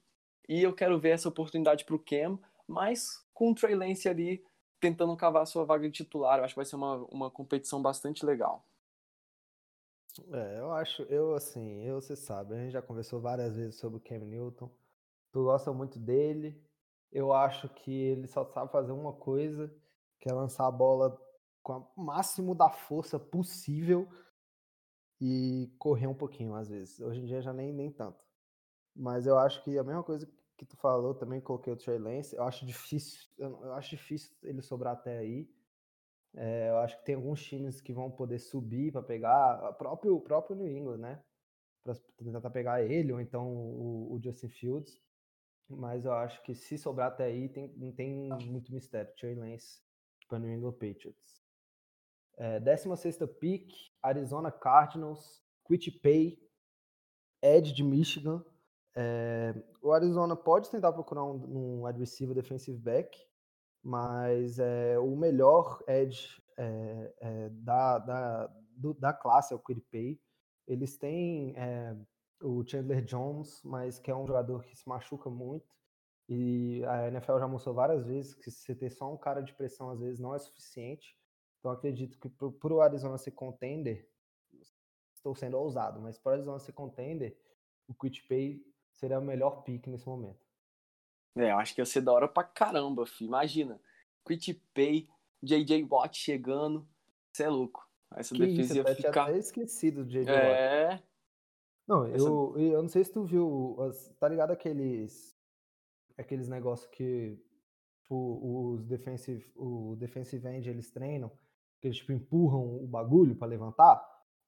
[0.48, 4.42] e eu quero ver essa oportunidade para o Cam, mas com o Trey Lance ali
[4.80, 6.38] tentando cavar sua vaga de titular.
[6.38, 8.66] Eu acho que vai ser uma, uma competição bastante legal.
[10.32, 13.98] É, eu acho, eu assim, eu, você sabe, a gente já conversou várias vezes sobre
[13.98, 14.70] o Cam Newton.
[15.30, 16.58] Tu gosta muito dele.
[17.12, 19.70] Eu acho que ele só sabe fazer uma coisa,
[20.18, 21.20] que é lançar a bola
[21.62, 24.08] com o máximo da força possível
[25.20, 27.00] e correr um pouquinho às vezes.
[27.00, 28.24] Hoje em dia já nem, nem tanto.
[28.94, 32.34] Mas eu acho que a mesma coisa que tu falou, também coloquei o Trey Lance.
[32.34, 35.48] Eu acho difícil, eu acho difícil ele sobrar até aí.
[36.34, 40.20] É, eu acho que tem alguns times que vão poder subir para pegar, o próprio,
[40.20, 41.22] próprio New England, né?
[41.82, 45.00] Para tentar pegar ele, ou então o, o, Justin Fields.
[45.68, 49.12] Mas eu acho que se sobrar até aí, tem, não tem muito mistério.
[49.16, 49.80] Trey Lance
[50.28, 51.42] para New England Patriots.
[52.36, 55.42] É, 16 pick, Arizona Cardinals,
[56.02, 56.38] Pay,
[57.42, 58.44] Ed de Michigan.
[58.98, 61.86] É, o Arizona pode tentar procurar um, um
[62.34, 63.18] defensive back,
[63.82, 70.18] mas é, o melhor edge é, é, da, da, do, da classe é o Pay.
[70.66, 71.54] Eles têm
[72.42, 75.76] o Chandler Jones, mas que é um jogador que se machuca muito.
[76.28, 79.90] E a NFL já mostrou várias vezes que você ter só um cara de pressão
[79.90, 81.16] às vezes não é suficiente.
[81.60, 84.10] Então acredito que para o Arizona ser contender,
[85.14, 87.38] estou sendo ousado, mas para o Arizona ser contender,
[87.86, 87.94] o
[88.28, 88.64] Pay
[88.96, 90.44] seria o melhor pick nesse momento.
[91.36, 93.28] É, eu acho que ia ser da hora pra caramba, filho.
[93.28, 93.80] Imagina,
[94.74, 95.08] Pay,
[95.42, 96.86] JJ Watt chegando,
[97.32, 97.86] você é louco.
[98.14, 99.24] Essa que defesa isso, ia eu ficar...
[99.28, 100.88] até esquecido do JJ é...
[100.88, 101.04] Watt.
[101.86, 103.76] Não, Essa- eu, eu não sei se tu viu,
[104.18, 105.36] tá ligado aqueles
[106.18, 107.38] aqueles negócios que
[108.02, 111.30] tipo, os defensive, o defensive end eles treinam,
[111.80, 113.98] que eles tipo empurram o bagulho pra levantar,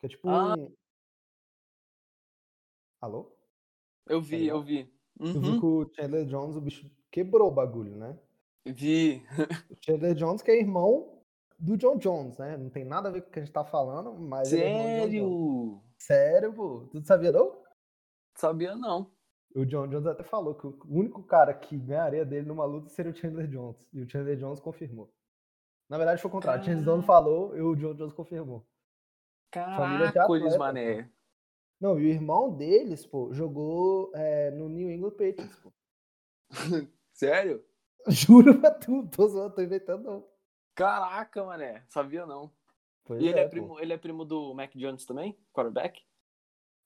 [0.01, 0.55] que é tipo Ah.
[0.57, 0.73] um
[3.01, 3.38] Alô?
[4.09, 4.57] Eu vi, ligado?
[4.57, 4.85] eu vi.
[5.33, 8.17] Tu viu Uhum, que o Chandler Jones, o bicho quebrou o bagulho, né?
[8.67, 9.23] Vi.
[9.71, 11.23] O Chandler Jones que é irmão
[11.59, 12.57] do John Jones, né?
[12.57, 15.09] Não tem nada a ver com o que a gente tá falando, mas é John
[15.09, 15.11] Jones.
[15.11, 15.83] Sério?
[15.99, 16.89] Sério, pô?
[16.93, 17.63] Tu sabia não?
[18.37, 19.11] Sabia não.
[19.55, 23.11] O John Jones até falou que o único cara que ganharia dele numa luta seria
[23.11, 23.77] o Chandler Jones.
[23.93, 25.13] E o Chandler Jones confirmou.
[25.89, 26.63] Na verdade, foi o contrário.
[26.63, 28.65] O Chandler Jones falou e o John Jones confirmou.
[29.53, 31.11] Família de atleta, mané.
[31.81, 35.73] Não, e o irmão deles, pô, jogou é, no New England Patriots, pô.
[37.13, 37.65] Sério?
[38.09, 40.29] Juro pra tu, tô zoando, tô inventando não.
[40.75, 41.85] Caraca, mané.
[41.89, 42.53] Sabia não.
[43.05, 43.51] Pois E ele é, pô.
[43.51, 45.37] primo, ele é primo do Mac Jones também?
[45.53, 46.03] Quarterback?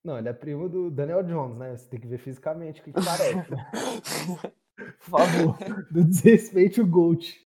[0.05, 1.76] Não, ele é primo do Daniel Jones, né?
[1.76, 3.48] Você tem que ver fisicamente o que, que parece.
[4.76, 5.59] Por favor,
[5.92, 7.46] não desrespeite o Gold.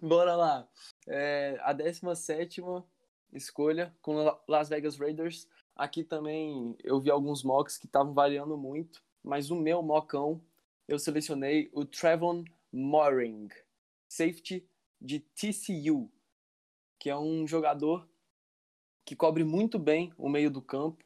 [0.00, 0.68] Bora lá.
[1.06, 2.62] É, a 17
[3.32, 4.14] escolha com
[4.48, 5.48] Las Vegas Raiders.
[5.74, 10.40] Aqui também eu vi alguns mocks que estavam variando muito, mas o meu mockão
[10.86, 13.48] eu selecionei o Trevon Moring,
[14.08, 14.66] safety
[15.00, 16.10] de TCU,
[16.98, 18.08] que é um jogador
[19.04, 21.02] que cobre muito bem o meio do campo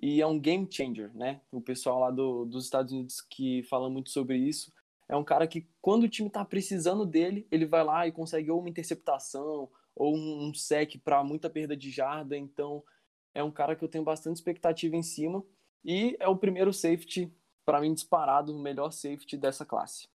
[0.00, 1.40] e é um game changer, né?
[1.52, 4.72] O pessoal lá do, dos Estados Unidos que fala muito sobre isso.
[5.08, 8.50] É um cara que, quando o time tá precisando dele, ele vai lá e consegue
[8.50, 12.36] ou uma interceptação ou um, um sec para muita perda de jarda.
[12.36, 12.82] Então,
[13.34, 15.44] é um cara que eu tenho bastante expectativa em cima.
[15.84, 17.32] E é o primeiro safety,
[17.64, 20.08] para mim, disparado, o melhor safety dessa classe.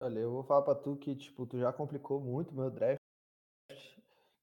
[0.00, 3.00] Olha, eu vou falar pra tu que, tipo, tu já complicou muito meu draft.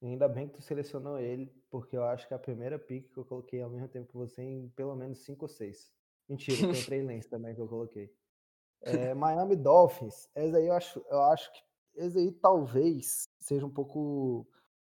[0.02, 3.20] Ainda bem que tu selecionou ele, porque eu acho que é a primeira pick que
[3.20, 5.94] eu coloquei ao mesmo tempo que você em pelo menos 5 ou 6.
[6.28, 8.12] Mentira, tem o Trey Lance também que eu coloquei.
[8.82, 11.62] É, Miami Dolphins, esse aí eu acho, eu acho que
[11.96, 14.48] esse aí talvez seja um pouco.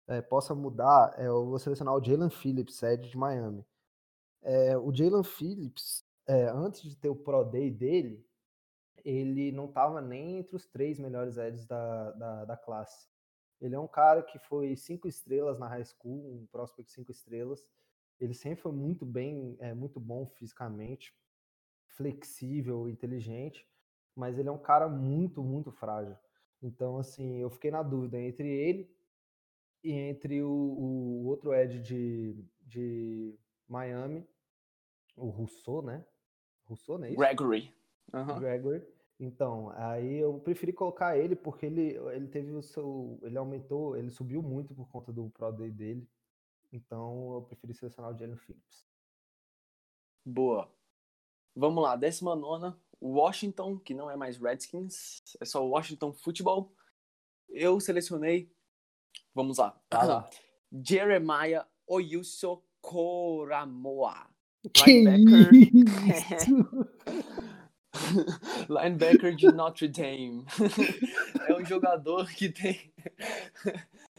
[0.08, 1.14] É, possa mudar.
[1.16, 3.64] É, eu vou selecionar o Jalen Phillips, Ed de Miami.
[4.42, 6.04] É, o Jalen Phillips,
[6.54, 8.26] antes de ter o Pro Day dele,
[9.04, 13.08] ele não estava nem entre os três melhores Eds da, da, da, classe.
[13.60, 17.64] Ele é um cara que foi cinco estrelas na high school, um prospect cinco estrelas.
[18.20, 21.14] Ele sempre foi muito bem, é, muito bom fisicamente,
[21.86, 23.66] flexível, inteligente
[24.14, 26.16] mas ele é um cara muito, muito frágil.
[26.62, 28.88] Então, assim, eu fiquei na dúvida entre ele
[29.82, 33.36] e entre o, o outro Ed de, de
[33.68, 34.24] Miami,
[35.16, 36.04] o Rousseau, né?
[36.64, 37.10] Rousseau, né?
[37.10, 37.74] Gregory.
[38.14, 38.38] Uhum.
[38.38, 38.86] Gregory.
[39.18, 43.18] Então, aí eu preferi colocar ele porque ele, ele teve o seu.
[43.22, 46.08] Ele aumentou, ele subiu muito por conta do Pro Day dele.
[46.72, 48.86] Então eu preferi selecionar o Jalen Phillips.
[50.24, 50.72] Boa.
[51.54, 56.72] Vamos lá, 19 Washington, que não é mais Redskins, é só Washington Football.
[57.48, 58.48] Eu selecionei,
[59.34, 60.30] vamos lá, ah,
[60.72, 64.30] Jeremiah Oyuso Koramoa.
[64.72, 65.50] Que linebacker.
[68.70, 70.46] linebacker de Notre Dame.
[71.48, 72.92] é um jogador que tem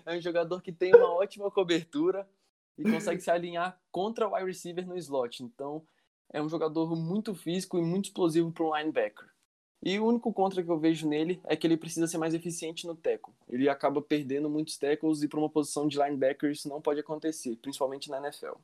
[0.05, 2.27] é um jogador que tem uma ótima cobertura
[2.77, 5.41] e consegue se alinhar contra o wide receiver no slot.
[5.43, 5.87] Então,
[6.29, 9.27] é um jogador muito físico e muito explosivo para um linebacker.
[9.85, 12.87] E o único contra que eu vejo nele é que ele precisa ser mais eficiente
[12.87, 13.33] no tackle.
[13.49, 17.57] Ele acaba perdendo muitos tackles e para uma posição de linebacker isso não pode acontecer,
[17.57, 18.55] principalmente na NFL.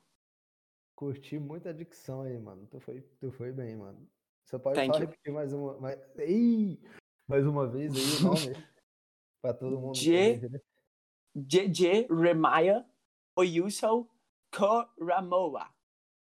[0.95, 2.65] Curti muita dicção aí, mano.
[2.67, 4.07] Tu foi, tu foi bem, mano.
[4.45, 5.07] Você pode Thank só you.
[5.07, 6.79] repetir mais uma, mais, Ih,
[7.27, 8.65] mais uma vez aí o nome
[9.41, 9.93] para todo mundo.
[11.35, 12.85] JJ Remaya
[13.35, 14.09] Oyuso
[14.51, 15.67] Koramoa.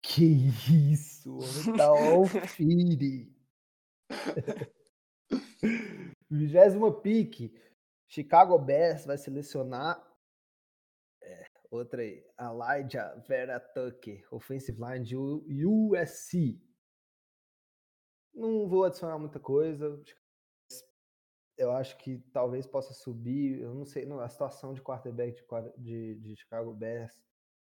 [0.02, 1.38] Que isso,
[1.76, 3.36] tá alfire.
[6.30, 7.54] Vigésima pique.
[8.08, 10.02] Chicago Bears vai selecionar
[11.22, 15.18] é, outra aí, Elijah Vera Tucker, offensive line de
[15.66, 16.62] USC.
[18.34, 20.02] Não vou adicionar muita coisa.
[21.58, 23.60] Eu acho que talvez possa subir.
[23.60, 25.44] Eu não sei, não, a situação de quarterback
[25.78, 27.20] de, de, de Chicago Bears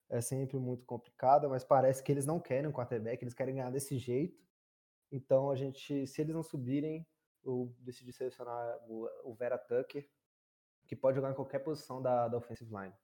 [0.09, 3.71] é sempre muito complicada, mas parece que eles não querem um quarterback, eles querem ganhar
[3.71, 4.41] desse jeito.
[5.11, 7.07] Então a gente, se eles não subirem,
[7.45, 10.09] eu decidi selecionar o, o Vera Tucker,
[10.87, 12.95] que pode jogar em qualquer posição da, da offensive line.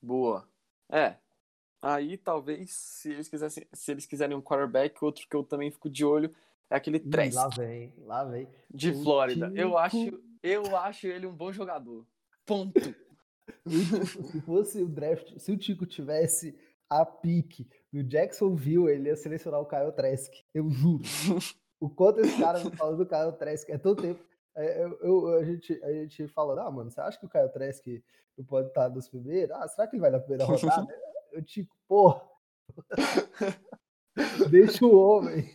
[0.00, 0.48] Boa.
[0.90, 1.16] É.
[1.80, 5.88] Aí talvez, se eles quisessem, se eles quiserem um quarterback, outro que eu também fico
[5.88, 6.34] de olho
[6.70, 8.48] é aquele Trask lá vem, lá vem.
[8.68, 9.50] de o Flórida.
[9.54, 12.06] Eu acho, eu acho ele um bom jogador.
[12.44, 12.94] Ponto.
[14.32, 16.58] Se fosse o draft, se o Tico tivesse
[16.90, 20.32] a pique no Jacksonville, ele ia selecionar o Kyle Trask.
[20.54, 21.02] Eu juro.
[21.80, 24.24] O quanto esse cara me falou do Kyle Trask é todo tempo.
[24.56, 27.48] é, Eu, eu- a, gente, a gente falando, ah, mano, você acha que o Kyle
[27.52, 27.86] Trask
[28.36, 29.54] não pode estar nos primeiros?
[29.56, 30.86] Ah, será que ele vai na primeira rodada?
[31.32, 32.22] Eu, Tico, porra.
[34.50, 35.48] Deixa o homem.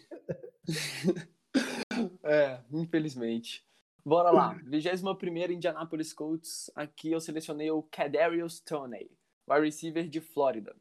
[2.24, 3.66] É, infelizmente.
[4.06, 4.54] Bora lá.
[4.66, 6.70] 21 Indianapolis Colts.
[6.76, 9.10] Aqui eu selecionei o Kadarius Toney,
[9.48, 10.76] wide receiver de Flórida.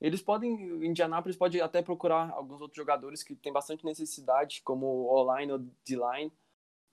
[0.00, 0.52] Eles podem,
[0.86, 6.32] Indianapolis pode até procurar alguns outros jogadores que têm bastante necessidade, como O-line ou D-line,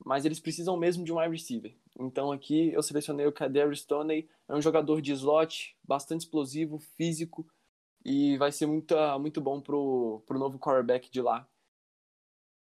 [0.04, 1.78] mas eles precisam mesmo de um wide receiver.
[2.00, 7.48] Então aqui eu selecionei o Kadarius Toney, é um jogador de slot, bastante explosivo, físico,
[8.04, 11.48] e vai ser muito, muito bom pro, pro novo quarterback de lá,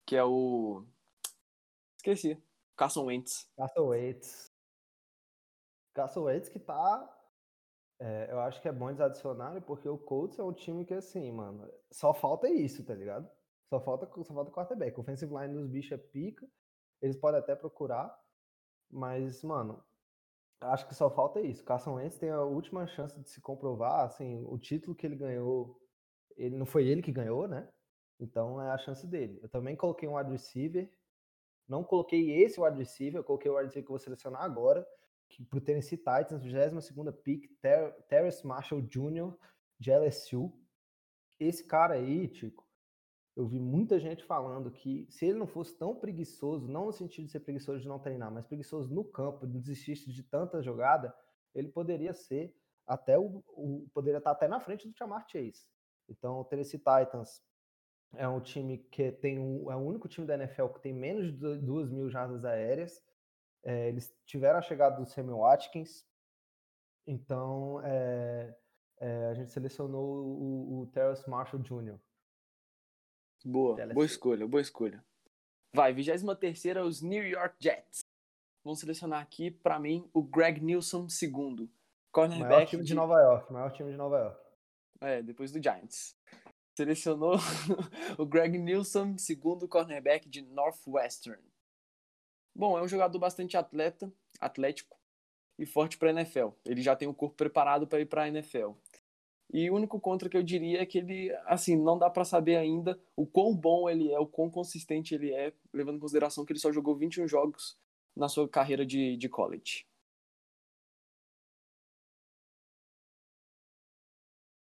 [0.05, 0.83] que é o...
[1.97, 2.37] Esqueci.
[2.77, 3.49] Carson Wentz.
[3.57, 4.51] Castle Waits.
[5.93, 7.09] Castle Waits que tá
[7.99, 10.93] É, eu acho que é bom eles adicionarem, porque o Colts é um time que,
[10.93, 13.29] assim, mano, só falta isso, tá ligado?
[13.69, 14.97] Só falta, só falta quarterback.
[14.97, 16.45] O offensive line dos bichos é pica,
[17.01, 18.13] eles podem até procurar,
[18.91, 19.83] mas, mano,
[20.61, 21.63] acho que só falta isso.
[21.63, 25.79] Carson Wentz tem a última chance de se comprovar, assim, o título que ele ganhou,
[26.37, 27.69] ele não foi ele que ganhou, né?
[28.19, 29.39] Então é a chance dele.
[29.41, 30.89] Eu também coloquei um wide receiver,
[31.67, 34.87] não coloquei esse wide receiver, eu coloquei o wide receiver que eu vou selecionar agora,
[35.27, 39.33] que pro Tennessee Titans, 22ª pick, Ter Terrace Marshall Jr.,
[39.79, 40.53] de LSU.
[41.39, 42.65] Esse cara aí, Tico,
[43.35, 47.25] eu vi muita gente falando que se ele não fosse tão preguiçoso, não no sentido
[47.25, 51.13] de ser preguiçoso de não treinar, mas preguiçoso no campo, de desistir de tanta jogada,
[51.53, 52.55] ele poderia ser
[52.87, 55.67] até o, o poderia estar até na frente do Chamar Chase.
[56.07, 57.43] Então, o Tennessee Titans
[58.17, 61.31] é um time que tem um, é o único time da NFL que tem menos
[61.31, 63.03] de 2 mil jardas aéreas.
[63.63, 66.05] É, eles tiveram a chegada do Samuel Watkins,
[67.07, 68.55] então é,
[68.99, 71.97] é, a gente selecionou o, o Terrace Marshall Jr.
[73.43, 75.03] Boa, boa escolha, boa escolha.
[75.73, 78.05] Vai, 23 os New York Jets.
[78.63, 81.69] Vamos selecionar aqui, para mim, o Greg Nilsson segundo.
[82.11, 82.87] Cornerback maior time de...
[82.87, 84.39] de Nova York, maior time de Nova York.
[85.01, 86.17] É, depois do Giants.
[86.75, 87.37] Selecionou
[88.19, 91.41] o Greg Nilsson, segundo cornerback de Northwestern.
[92.53, 94.97] Bom, é um jogador bastante atleta, atlético
[95.57, 96.49] e forte para a NFL.
[96.65, 98.71] Ele já tem o corpo preparado para ir para a NFL.
[99.53, 102.57] E o único contra que eu diria é que ele, assim, não dá para saber
[102.57, 106.51] ainda o quão bom ele é, o quão consistente ele é, levando em consideração que
[106.51, 107.77] ele só jogou 21 jogos
[108.15, 109.85] na sua carreira de, de college.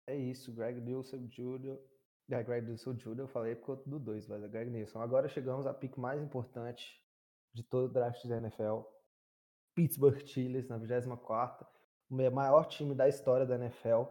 [0.06, 1.78] É isso, Greg Nilsson Jr.
[2.30, 3.18] É, Greg Nilsson Jr.
[3.18, 5.00] eu falei por conta do 2, mas é Greg Nilsson.
[5.00, 7.00] Agora chegamos à pick mais importante
[7.52, 8.80] de todo o draft da NFL.
[9.74, 11.66] Pittsburgh Steelers na 24
[12.10, 14.04] o maior time da história da NFL.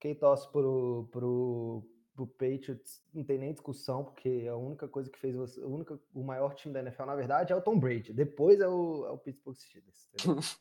[0.00, 1.82] Quem torce pro, pro,
[2.14, 5.98] pro Patriots não tem nem discussão, porque a única coisa que fez você, o, único,
[6.14, 8.12] o maior time da NFL, na verdade, é o Tom Brady.
[8.12, 10.08] Depois é o, é o Pittsburgh Steelers.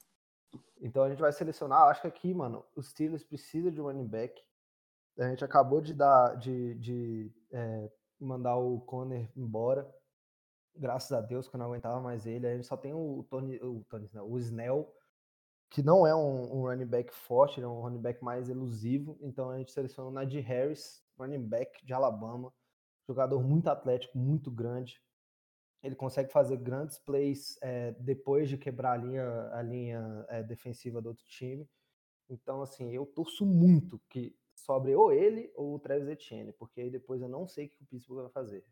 [0.82, 1.84] então a gente vai selecionar.
[1.84, 4.42] Acho que aqui, mano, os Steelers precisam de um running back.
[5.20, 9.90] A gente acabou de dar, de, de é, mandar o Conner embora.
[10.76, 12.46] Graças a Deus, que eu não aguentava mais ele.
[12.46, 14.94] A gente só tem o Tony, o, Tony, não, o Snell,
[15.70, 19.18] que não é um, um, running back forte, é um running back mais elusivo.
[19.22, 22.54] Então a gente selecionou o Najee Harris, running back de Alabama,
[23.08, 25.02] jogador muito atlético, muito grande.
[25.82, 31.02] Ele consegue fazer grandes plays é, depois de quebrar a linha, a linha é, defensiva
[31.02, 31.68] do outro time.
[32.30, 36.90] Então, assim, eu torço muito que sobre ou ele ou o Travis Etienne, porque aí
[36.90, 38.66] depois eu não sei o que o Pittsburgh vai fazer.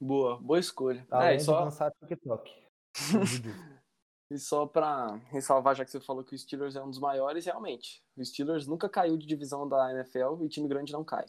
[0.00, 1.04] Boa, boa escolha.
[1.10, 1.64] Além é, só...
[1.64, 2.50] lançar TikTok.
[4.30, 7.44] e só para ressalvar, já que você falou que o Steelers é um dos maiores,
[7.44, 8.02] realmente.
[8.16, 11.26] O Steelers nunca caiu de divisão da NFL e time grande não cai.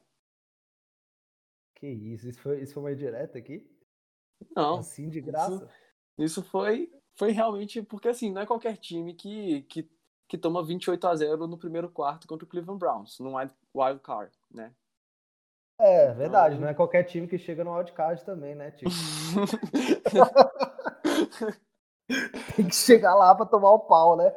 [1.75, 2.29] Que isso?
[2.29, 3.67] Isso foi, isso foi uma direta aqui?
[4.55, 4.77] Não.
[4.77, 5.55] Assim de graça?
[6.17, 9.89] Isso, isso foi, foi realmente porque, assim, não é qualquer time que, que
[10.29, 14.31] que toma 28 a 0 no primeiro quarto contra o Cleveland Browns, no wild card,
[14.51, 14.71] né?
[15.79, 16.17] É, então...
[16.17, 18.91] verdade, não é qualquer time que chega no wild card também, né, tipo.
[22.55, 24.31] Tem que chegar lá para tomar o pau, né?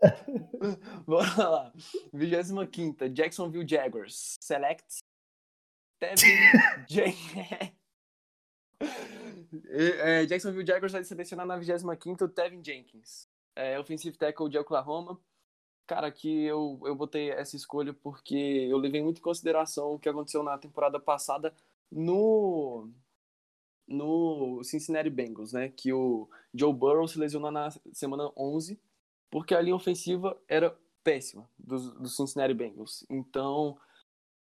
[1.06, 1.72] Bora lá.
[2.12, 4.36] 25 Jacksonville Jaguars.
[4.40, 5.00] Select
[5.98, 6.26] Tevin
[6.88, 7.72] Jenkins.
[9.70, 15.18] é, Jacksonville Jaguars vai selecionar na 25 o Tevin Jenkins é, offensive tackle de Oklahoma.
[15.86, 18.34] Cara, que eu, eu botei essa escolha porque
[18.70, 21.54] eu levei muito em consideração o que aconteceu na temporada passada
[21.90, 22.88] no
[23.88, 25.68] no Cincinnati Bengals, né?
[25.68, 28.80] Que o Joe Burrow se lesionou na semana 11
[29.30, 33.06] porque a linha ofensiva era péssima dos, dos Cincinnati Bengals.
[33.08, 33.78] Então,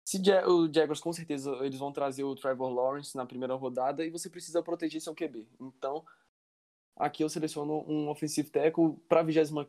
[0.03, 4.09] se o Jaguars com certeza eles vão trazer o Trevor Lawrence na primeira rodada e
[4.09, 5.47] você precisa proteger seu QB.
[5.59, 6.03] Então,
[6.99, 9.65] Aqui eu seleciono um offensive tackle para a 25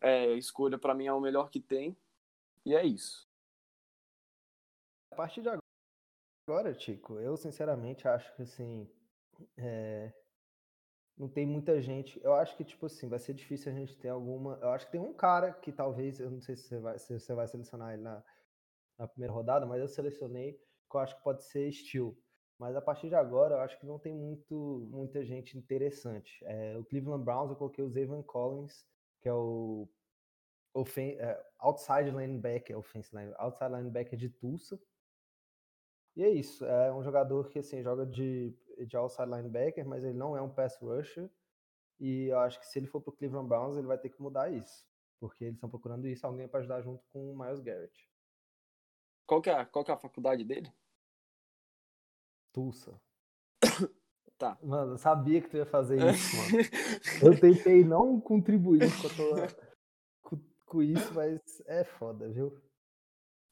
[0.00, 1.94] é, escolha, para mim é o melhor que tem.
[2.64, 3.28] E é isso.
[5.12, 5.50] A partir de
[6.48, 8.90] agora, Tico, eu sinceramente acho que assim.
[9.56, 10.12] É...
[11.16, 12.18] Não tem muita gente.
[12.24, 14.58] Eu acho que, tipo assim, vai ser difícil a gente ter alguma.
[14.62, 16.20] Eu acho que tem um cara que talvez.
[16.20, 18.24] Eu não sei se você vai, se você vai selecionar ele na,
[18.98, 22.16] na primeira rodada, mas eu selecionei que eu acho que pode ser Steel.
[22.58, 26.38] Mas a partir de agora, eu acho que não tem muito, muita gente interessante.
[26.44, 28.86] É, o Cleveland Browns, eu coloquei o Zayvon Collins,
[29.20, 29.88] que é o
[30.72, 34.80] ofen é, outside linebacker, offensive line, outside linebacker de Tulsa.
[36.16, 40.16] E é isso, é um jogador que assim, joga de, de outside linebacker, mas ele
[40.16, 41.28] não é um pass rusher.
[41.98, 44.22] E eu acho que se ele for para o Cleveland Browns, ele vai ter que
[44.22, 44.86] mudar isso.
[45.18, 48.08] porque eles estão procurando isso, alguém para ajudar junto com o Miles Garrett.
[49.26, 50.72] Qual que é, qual que é a faculdade dele?
[52.54, 52.98] Tulsa.
[54.36, 54.58] Tá.
[54.60, 56.58] Mano, eu sabia que tu ia fazer isso, mano.
[57.22, 59.46] Eu tentei não contribuir com, tua,
[60.24, 62.60] com, com isso, mas é foda, viu?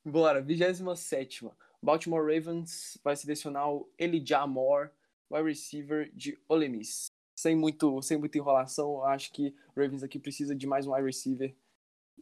[0.04, 1.48] Bora, 27
[1.80, 4.90] Baltimore Ravens vai selecionar o Elijah Moore,
[5.30, 7.06] wide receiver de Ole Miss.
[7.36, 10.94] Sem, muito, sem muita enrolação, eu acho que o Ravens aqui precisa de mais um
[10.94, 11.56] wide receiver.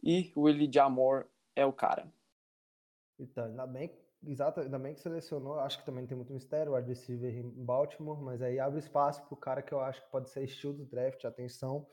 [0.03, 1.25] E o Elijah Moore
[1.55, 2.11] é o cara.
[3.19, 3.91] Então, ainda bem,
[4.25, 5.59] exato, ainda bem que selecionou.
[5.59, 9.25] Acho que também tem muito mistério o wide receiver em Baltimore, mas aí abre espaço
[9.27, 11.23] pro cara que eu acho que pode ser estilo do draft.
[11.25, 11.87] Atenção,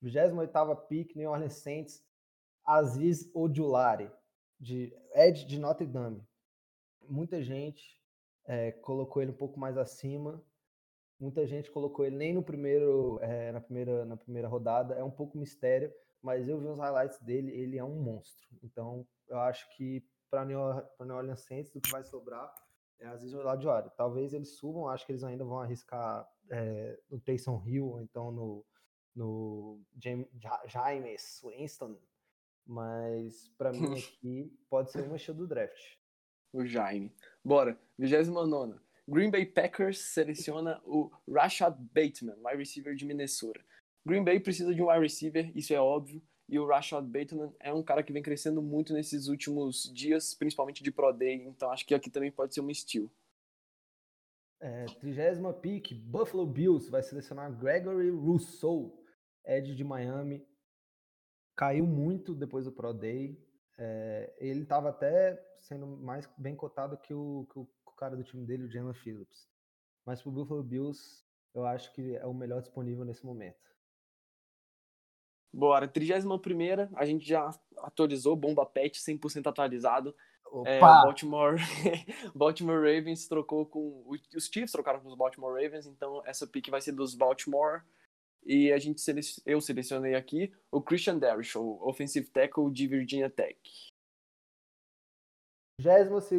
[0.00, 2.04] 28 pick, New Orleans Saints,
[2.64, 4.10] Aziz Ojulari,
[4.58, 6.22] de Ed de Notre Dame.
[7.08, 7.98] Muita gente
[8.44, 10.42] é, colocou ele um pouco mais acima.
[11.18, 14.94] Muita gente colocou ele nem no primeiro, é, na, primeira, na primeira rodada.
[14.94, 15.92] É um pouco mistério,
[16.22, 17.50] mas eu vi os highlights dele.
[17.50, 18.48] Ele é um monstro.
[18.62, 22.52] Então, eu acho que para New, Orleans Saints, do que vai sobrar
[23.00, 23.90] é Aziz Ojulari.
[23.96, 24.88] Talvez eles subam.
[24.88, 28.66] Acho que eles ainda vão arriscar é, no Taysom Hill, ou então no,
[29.14, 30.26] no James,
[30.66, 31.96] James Winston,
[32.66, 35.96] mas para mim aqui pode ser uma show do draft.
[36.52, 37.14] O Jaime.
[37.44, 43.60] Bora, 29 Green Bay Packers seleciona o Rashad Bateman, wide receiver de Minnesota.
[44.06, 47.72] Green Bay precisa de um wide receiver, isso é óbvio, e o Rashad Bateman é
[47.72, 51.86] um cara que vem crescendo muito nesses últimos dias, principalmente de Pro Day, então acho
[51.86, 53.10] que aqui também pode ser um estilo.
[54.60, 59.04] É, trigésima pick, Buffalo Bills vai selecionar Gregory Rousseau,
[59.44, 60.44] Ed de Miami
[61.58, 63.36] caiu muito depois do Pro Day.
[63.76, 68.46] É, ele estava até sendo mais bem cotado que o, que o, cara do time
[68.46, 69.48] dele, o Jalen Phillips.
[70.06, 73.58] Mas para o Buffalo Bills, eu acho que é o melhor disponível nesse momento.
[75.52, 76.38] Bora, 31
[76.94, 80.14] a gente já atualizou, bomba pet 100% atualizado.
[80.64, 81.56] É, Baltimore,
[82.34, 84.04] Baltimore Ravens trocou com.
[84.34, 87.82] Os Chiefs trocaram com os Baltimore Ravens, então essa pick vai ser dos Baltimore
[88.44, 89.02] e a gente
[89.44, 93.58] eu selecionei aqui o Christian Darrish, o offensive tackle de Virginia Tech.
[95.80, 96.30] 22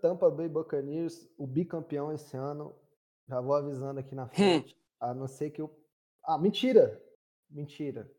[0.00, 2.74] Tampa Bay Buccaneers, o bicampeão esse ano.
[3.28, 4.74] Já vou avisando aqui na frente.
[4.74, 4.78] Hum.
[4.98, 5.70] A não ser que eu.
[6.24, 7.00] Ah, mentira!
[7.50, 8.10] Mentira.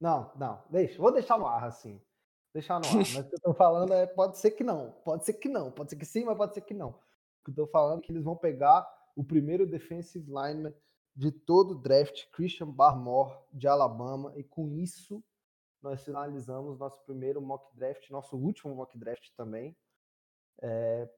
[0.00, 1.00] Não, não, deixa.
[1.00, 2.00] Vou deixar no ar assim.
[2.52, 2.94] Deixar no ar.
[2.94, 4.92] Mas o que eu tô falando é pode ser que não.
[5.04, 5.70] Pode ser que não.
[5.70, 6.90] Pode ser que sim, mas pode ser que não.
[6.90, 8.86] O que eu tô falando é que eles vão pegar
[9.16, 10.72] o primeiro defensive lineman
[11.14, 15.22] de todo o draft, Christian Barmore, de Alabama, e com isso
[15.82, 19.76] nós finalizamos nosso primeiro mock draft, nosso último mock draft também.
[20.62, 21.08] É,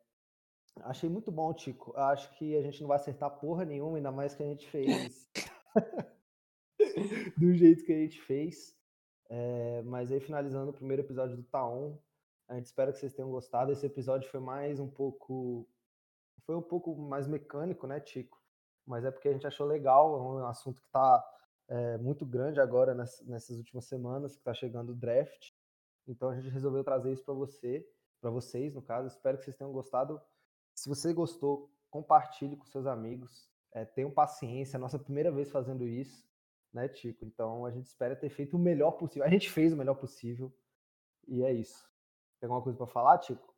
[0.83, 1.95] achei muito bom, Tico.
[1.97, 5.29] Acho que a gente não vai acertar porra nenhuma, ainda mais que a gente fez
[7.37, 8.77] do jeito que a gente fez.
[9.29, 11.97] É, mas aí, finalizando o primeiro episódio do Taon,
[12.49, 13.73] a gente espera que vocês tenham gostado.
[13.73, 15.69] Esse episódio foi mais um pouco.
[16.45, 18.41] Foi um pouco mais mecânico, né, Tico?
[18.91, 21.25] mas é porque a gente achou legal, é um assunto que está
[21.69, 25.53] é, muito grande agora nessas últimas semanas, que está chegando o draft.
[26.09, 27.89] Então a gente resolveu trazer isso para você,
[28.21, 29.07] para vocês, no caso.
[29.07, 30.21] Espero que vocês tenham gostado.
[30.75, 33.49] Se você gostou, compartilhe com seus amigos.
[33.73, 36.27] É, tenham paciência, é a nossa primeira vez fazendo isso,
[36.73, 37.25] né, Tico?
[37.25, 39.25] Então a gente espera ter feito o melhor possível.
[39.25, 40.53] A gente fez o melhor possível
[41.27, 41.89] e é isso.
[42.41, 43.55] Tem alguma coisa para falar, Tico?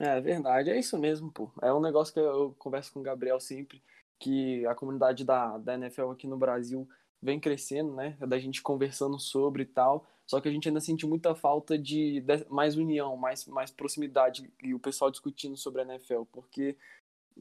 [0.00, 1.50] É verdade, é isso mesmo, pô.
[1.62, 3.82] É um negócio que eu converso com o Gabriel sempre
[4.18, 6.88] que a comunidade da, da NFL aqui no Brasil
[7.20, 8.16] vem crescendo, né?
[8.20, 10.06] Da gente conversando sobre e tal.
[10.26, 14.50] Só que a gente ainda sente muita falta de, de, mais união, mais, mais proximidade
[14.62, 16.22] e o pessoal discutindo sobre a NFL.
[16.32, 16.76] Porque,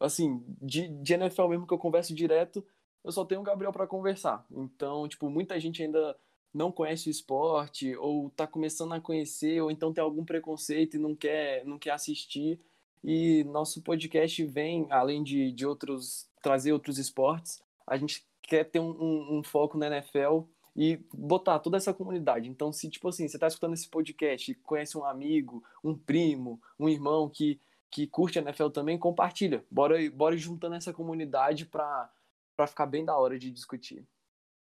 [0.01, 2.66] assim, de, de NFL mesmo que eu converso direto,
[3.04, 4.45] eu só tenho o Gabriel para conversar.
[4.51, 6.16] Então, tipo, muita gente ainda
[6.54, 10.99] não conhece o esporte, ou tá começando a conhecer, ou então tem algum preconceito e
[10.99, 12.60] não quer, não quer assistir.
[13.04, 17.64] E nosso podcast vem, além de, de outros trazer outros esportes.
[17.88, 20.41] A gente quer ter um, um, um, foco na NFL
[20.76, 22.49] e botar toda essa comunidade.
[22.49, 26.89] Então, se tipo assim, você está escutando esse podcast conhece um amigo, um primo, um
[26.89, 29.64] irmão que, que curte a NFL também, compartilha.
[29.72, 32.12] Bora, bora juntando essa comunidade para
[32.68, 34.08] ficar bem da hora de discutir.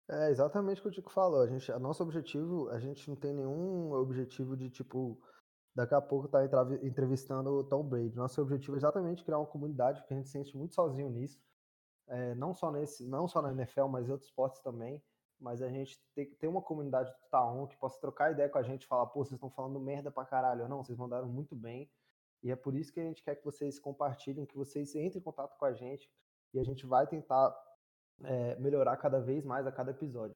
[0.10, 1.42] É exatamente o que o Tico falou.
[1.42, 5.22] A gente, a nosso objetivo, a gente não tem nenhum objetivo de tipo
[5.76, 6.40] daqui a pouco tá
[6.82, 8.16] entrevistando o Tom Brady.
[8.16, 11.40] Nosso objetivo é exatamente criar uma comunidade, porque a gente se sente muito sozinho nisso
[12.10, 15.02] é, não só nesse, não só na NFL, mas em outros esportes também.
[15.40, 18.86] Mas a gente tem uma comunidade do Taon que possa trocar ideia com a gente,
[18.86, 20.68] falar, pô, vocês estão falando merda pra caralho.
[20.68, 21.90] Não, vocês mandaram muito bem.
[22.44, 25.24] E é por isso que a gente quer que vocês compartilhem, que vocês entrem em
[25.24, 26.10] contato com a gente
[26.54, 27.56] e a gente vai tentar
[28.24, 30.36] é, melhorar cada vez mais a cada episódio.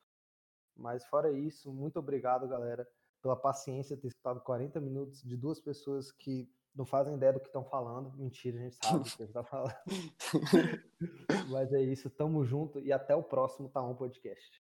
[0.76, 2.88] Mas fora isso, muito obrigado, galera.
[3.22, 7.48] pela paciência ter escutado 40 minutos de duas pessoas que não fazem ideia do que
[7.48, 8.12] estão falando.
[8.18, 9.76] Mentira, a gente sabe o que a gente tá falando.
[11.50, 14.62] Mas é isso, tamo junto e até o próximo Tá Um Podcast.